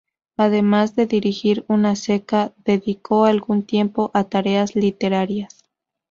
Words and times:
Además 0.35 0.95
de 0.95 1.05
dirigir 1.05 1.63
una 1.67 1.95
ceca, 1.95 2.55
dedicó 2.65 3.25
algún 3.25 3.61
tiempo 3.61 4.09
a 4.15 4.23
tareas 4.23 4.73
literarias. 4.75 5.63